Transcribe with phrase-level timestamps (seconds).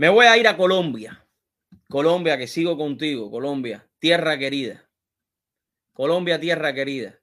[0.00, 1.28] Me voy a ir a Colombia.
[1.86, 3.30] Colombia, que sigo contigo.
[3.30, 4.88] Colombia, tierra querida.
[5.92, 7.20] Colombia, tierra querida.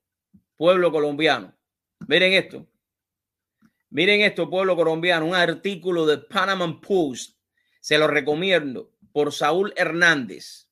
[0.58, 1.58] Pueblo colombiano.
[2.08, 2.68] Miren esto.
[3.90, 5.26] Miren esto, pueblo colombiano.
[5.26, 7.40] Un artículo de Panama Post.
[7.82, 10.70] Se lo recomiendo por Saúl Hernández.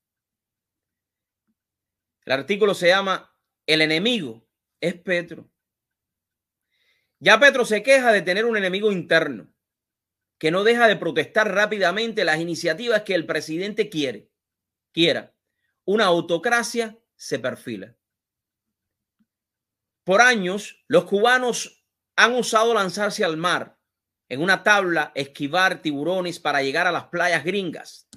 [2.23, 3.35] El artículo se llama
[3.65, 4.47] El enemigo
[4.79, 5.49] es Petro.
[7.17, 9.54] Ya Petro se queja de tener un enemigo interno
[10.45, 14.29] que no deja de protestar rápidamente las iniciativas que el presidente quiere,
[14.91, 15.33] quiera.
[15.85, 17.95] Una autocracia se perfila.
[20.03, 21.83] Por años, los cubanos
[22.15, 23.79] han usado lanzarse al mar
[24.29, 28.07] en una tabla, esquivar tiburones para llegar a las playas gringas.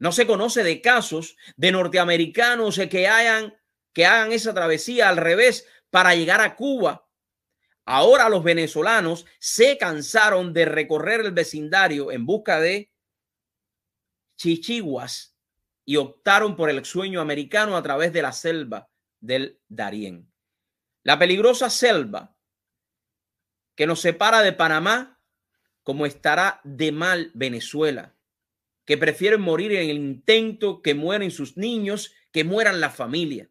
[0.00, 3.56] No se conoce de casos de norteamericanos que hayan
[3.92, 7.08] que hagan esa travesía al revés para llegar a Cuba
[7.84, 12.92] Ahora los venezolanos se cansaron de recorrer el vecindario en busca de
[14.36, 15.36] chichiguas
[15.84, 18.88] y optaron por el sueño americano a través de la selva
[19.20, 20.32] del Darién.
[21.02, 22.36] La peligrosa selva
[23.74, 25.18] que nos separa de Panamá,
[25.82, 28.14] como estará de mal Venezuela,
[28.84, 33.50] que prefieren morir en el intento, que mueren sus niños, que mueran la familia.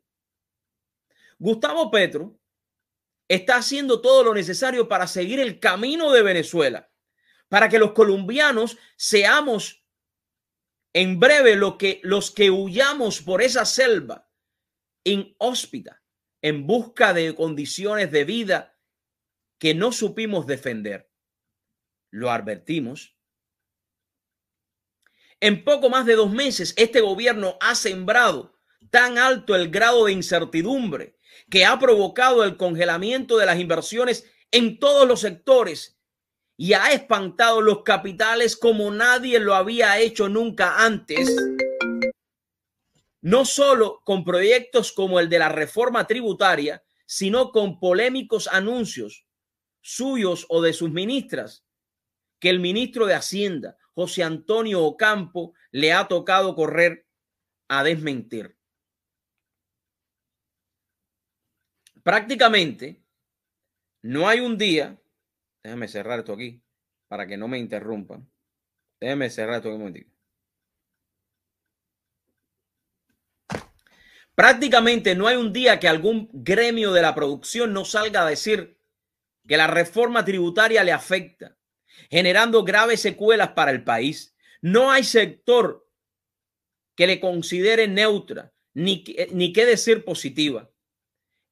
[1.40, 2.39] Gustavo Petro
[3.30, 6.91] está haciendo todo lo necesario para seguir el camino de Venezuela,
[7.47, 9.85] para que los colombianos seamos
[10.91, 14.30] en breve lo que, los que huyamos por esa selva
[15.03, 16.03] inhóspita
[16.41, 18.77] en busca de condiciones de vida
[19.59, 21.11] que no supimos defender.
[22.09, 23.16] Lo advertimos.
[25.39, 28.55] En poco más de dos meses, este gobierno ha sembrado
[28.89, 31.19] tan alto el grado de incertidumbre
[31.49, 35.97] que ha provocado el congelamiento de las inversiones en todos los sectores
[36.58, 41.33] y ha espantado los capitales como nadie lo había hecho nunca antes,
[43.22, 49.25] no solo con proyectos como el de la reforma tributaria, sino con polémicos anuncios
[49.81, 51.66] suyos o de sus ministras,
[52.39, 57.07] que el ministro de Hacienda, José Antonio Ocampo, le ha tocado correr
[57.68, 58.59] a desmentir.
[62.09, 63.03] Prácticamente
[64.02, 65.00] no hay un día,
[65.62, 66.59] déjame cerrar esto aquí
[67.08, 68.28] para que no me interrumpan.
[69.00, 70.12] Déjame cerrar esto un momentito.
[74.34, 78.80] Prácticamente no hay un día que algún gremio de la producción no salga a decir
[79.48, 81.59] que la reforma tributaria le afecta,
[82.09, 84.36] generando graves secuelas para el país.
[84.62, 85.88] No hay sector
[86.96, 90.72] que le considere neutra ni, ni que decir positiva.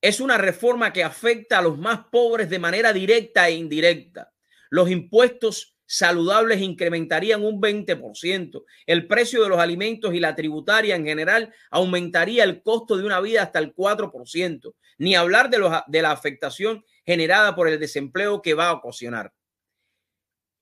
[0.08, 4.32] Es una reforma que afecta a los más pobres de manera directa e indirecta.
[4.70, 8.64] Los impuestos saludables incrementarían un 20%.
[8.86, 13.20] El precio de los alimentos y la tributaria en general aumentaría el costo de una
[13.20, 14.76] vida hasta el 4%.
[14.98, 19.34] Ni hablar de, los, de la afectación generada por el desempleo que va a ocasionar.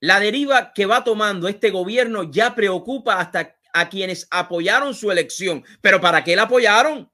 [0.00, 5.64] La deriva que va tomando este gobierno ya preocupa hasta a quienes apoyaron su elección.
[5.80, 7.08] ¿Pero para qué la apoyaron?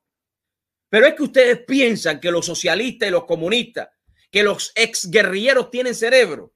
[0.93, 3.89] Pero es que ustedes piensan que los socialistas y los comunistas,
[4.31, 6.53] que los exguerrilleros tienen cerebro.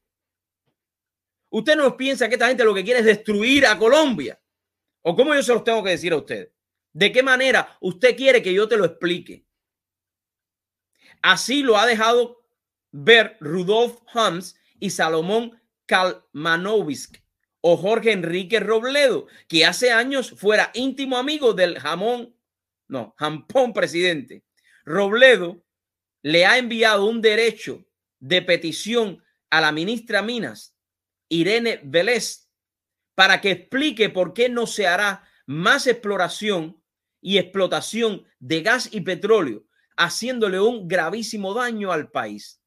[1.48, 4.38] Usted no piensa que esta gente lo que quiere es destruir a Colombia.
[5.00, 6.50] ¿O cómo yo se los tengo que decir a ustedes?
[6.92, 9.46] ¿De qué manera usted quiere que yo te lo explique?
[11.22, 12.44] Así lo ha dejado
[12.92, 17.22] ver Rudolf Hams y Salomón Kalmanovisk
[17.62, 22.35] o Jorge Enrique Robledo, que hace años fuera íntimo amigo del jamón
[22.88, 24.44] no, Jampón presidente,
[24.84, 25.64] Robledo
[26.22, 27.86] le ha enviado un derecho
[28.18, 30.76] de petición a la ministra Minas,
[31.28, 32.48] Irene Vélez,
[33.14, 36.82] para que explique por qué no se hará más exploración
[37.20, 39.66] y explotación de gas y petróleo,
[39.96, 42.60] haciéndole un gravísimo daño al país.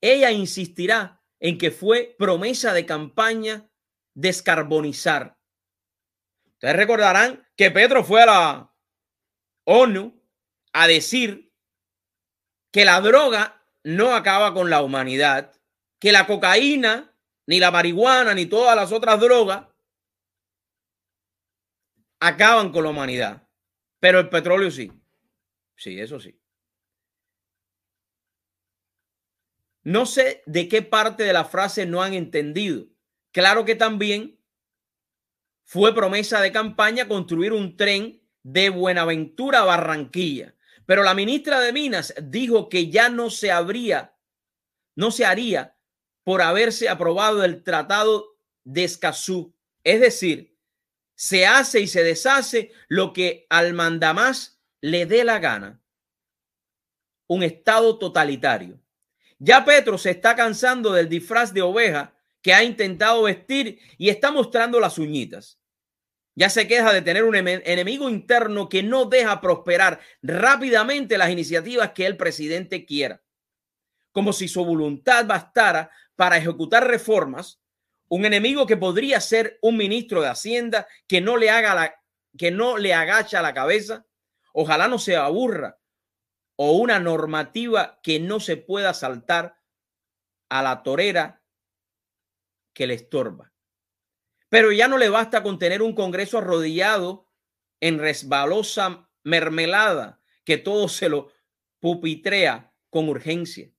[0.00, 3.68] Ella insistirá en que fue promesa de campaña
[4.14, 5.36] descarbonizar
[6.64, 8.74] Ustedes recordarán que Petro fue a la
[9.66, 10.18] ONU
[10.72, 11.52] a decir
[12.72, 15.52] que la droga no acaba con la humanidad,
[16.00, 17.14] que la cocaína,
[17.46, 19.66] ni la marihuana, ni todas las otras drogas
[22.18, 23.46] acaban con la humanidad.
[24.00, 24.90] Pero el petróleo sí.
[25.76, 26.40] Sí, eso sí.
[29.82, 32.86] No sé de qué parte de la frase no han entendido.
[33.32, 34.42] Claro que también
[35.64, 40.54] fue promesa de campaña construir un tren de Buenaventura a Barranquilla.
[40.86, 44.16] Pero la ministra de Minas dijo que ya no se habría,
[44.94, 45.76] no se haría
[46.22, 49.56] por haberse aprobado el tratado de Escazú.
[49.82, 50.58] Es decir,
[51.14, 55.82] se hace y se deshace lo que al mandamás le dé la gana.
[57.26, 58.80] Un estado totalitario.
[59.38, 62.13] Ya Petro se está cansando del disfraz de oveja
[62.44, 65.58] que ha intentado vestir y está mostrando las uñitas.
[66.34, 71.92] Ya se queja de tener un enemigo interno que no deja prosperar rápidamente las iniciativas
[71.92, 73.22] que el presidente quiera.
[74.12, 77.62] Como si su voluntad bastara para ejecutar reformas,
[78.08, 81.94] un enemigo que podría ser un ministro de Hacienda que no le haga la
[82.36, 84.04] que no le agacha la cabeza,
[84.52, 85.78] ojalá no se aburra
[86.56, 89.56] o una normativa que no se pueda saltar
[90.50, 91.43] a la torera
[92.74, 93.52] que le estorba.
[94.50, 97.30] Pero ya no le basta con tener un Congreso arrodillado
[97.80, 101.32] en resbalosa mermelada que todo se lo
[101.80, 103.70] pupitrea con urgencia.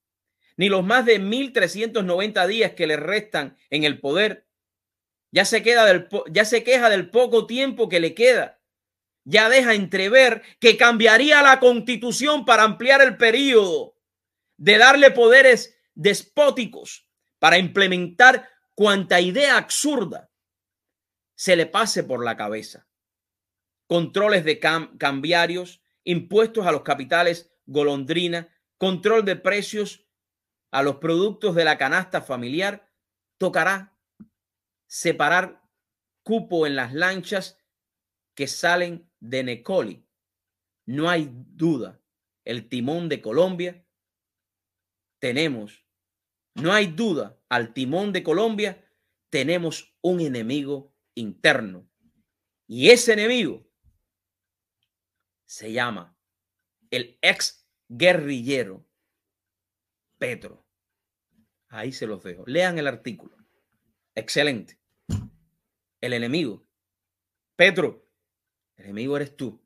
[0.58, 4.48] Ni los más de 1.390 días que le restan en el poder.
[5.32, 8.62] Ya se, queda del, ya se queja del poco tiempo que le queda.
[9.26, 13.98] Ya deja entrever que cambiaría la constitución para ampliar el periodo,
[14.58, 17.10] de darle poderes despóticos
[17.40, 20.32] para implementar cuanta idea absurda
[21.36, 22.88] se le pase por la cabeza.
[23.88, 30.08] Controles de cambiarios, impuestos a los capitales golondrina, control de precios
[30.72, 32.92] a los productos de la canasta familiar,
[33.38, 33.98] tocará
[34.88, 35.64] separar
[36.24, 37.58] cupo en las lanchas
[38.36, 40.08] que salen de Necoli.
[40.86, 42.02] No hay duda,
[42.44, 43.86] el timón de Colombia
[45.20, 45.85] tenemos,
[46.56, 48.82] no hay duda, al timón de Colombia
[49.30, 51.90] tenemos un enemigo interno.
[52.68, 53.70] Y ese enemigo
[55.46, 56.18] se llama
[56.90, 58.88] el ex guerrillero
[60.18, 60.66] Petro.
[61.68, 62.46] Ahí se los dejo.
[62.48, 63.38] Lean el artículo.
[64.16, 64.80] Excelente.
[66.00, 66.66] El enemigo.
[67.58, 68.08] Petro,
[68.78, 69.65] el enemigo eres tú.